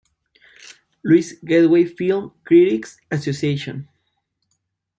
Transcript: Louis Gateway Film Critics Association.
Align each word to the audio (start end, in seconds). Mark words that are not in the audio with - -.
Louis 1.03 1.33
Gateway 1.45 1.85
Film 1.85 2.31
Critics 2.43 2.99
Association. 3.11 3.87